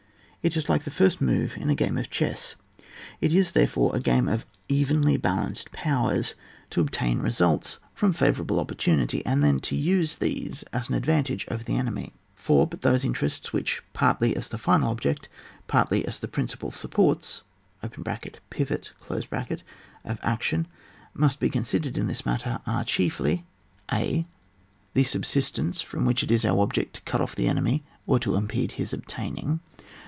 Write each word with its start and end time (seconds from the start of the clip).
It 0.43 0.57
is 0.57 0.67
like 0.67 0.85
the 0.85 0.89
first 0.89 1.21
moves 1.21 1.53
in 1.55 1.69
a 1.69 1.75
game 1.75 1.99
of 1.99 2.09
chess. 2.09 2.55
It 3.19 3.31
is, 3.31 3.51
there 3.51 3.67
fore, 3.67 3.95
a 3.95 3.99
game 3.99 4.27
of 4.27 4.47
evenly 4.67 5.15
balanced 5.15 5.71
powers, 5.71 6.33
to 6.71 6.81
obtain 6.81 7.19
results 7.19 7.77
from 7.93 8.11
favourable 8.11 8.57
oppor 8.57 8.73
tunity, 8.75 9.21
and 9.23 9.43
then 9.43 9.59
to 9.59 9.75
use 9.75 10.15
these 10.15 10.63
as 10.73 10.89
an 10.89 10.95
ad 10.95 11.05
vantage 11.05 11.45
over 11.51 11.63
the 11.63 11.75
enemy. 11.77 12.11
4. 12.35 12.65
But 12.65 12.81
those 12.81 13.05
interests 13.05 13.53
which, 13.53 13.83
partly 13.93 14.35
as 14.35 14.47
the 14.47 14.57
final 14.57 14.89
object, 14.89 15.29
partly 15.67 16.07
as 16.07 16.17
the 16.19 16.27
principal 16.27 16.71
supports 16.71 17.43
(pivot) 18.49 18.91
of 19.11 20.19
action, 20.23 20.67
must 21.13 21.39
be 21.39 21.51
con 21.51 21.63
sidered 21.65 21.97
in 21.97 22.07
this 22.07 22.25
matter, 22.25 22.61
axe 22.65 22.89
chiefly:— 22.91 23.45
(a.) 23.91 24.25
The 24.95 25.03
subsistence 25.03 25.81
from 25.81 26.03
which 26.03 26.23
it 26.23 26.31
is 26.31 26.45
our 26.45 26.61
object 26.63 26.95
to 26.95 27.01
cut 27.01 27.21
off 27.21 27.35
the 27.35 27.47
enemy, 27.47 27.83
or 28.07 28.17
to 28.17 28.33
impede 28.33 28.71
his 28.71 28.91
obtaining. 28.91 29.59